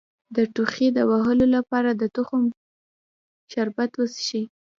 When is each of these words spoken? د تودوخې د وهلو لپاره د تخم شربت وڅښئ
د 0.35 0.37
تودوخې 0.53 0.87
د 0.97 0.99
وهلو 1.09 1.45
لپاره 1.55 1.89
د 1.93 2.03
تخم 2.15 2.41
شربت 3.51 3.91
وڅښئ 3.97 4.43